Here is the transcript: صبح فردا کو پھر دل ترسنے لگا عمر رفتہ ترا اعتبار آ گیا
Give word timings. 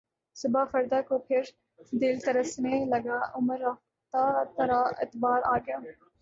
صبح 0.37 0.63
فردا 0.71 1.01
کو 1.01 1.17
پھر 1.19 1.41
دل 1.91 2.19
ترسنے 2.19 2.83
لگا 2.85 3.19
عمر 3.33 3.59
رفتہ 3.59 4.23
ترا 4.57 4.81
اعتبار 4.97 5.41
آ 5.45 5.57
گیا 5.57 5.77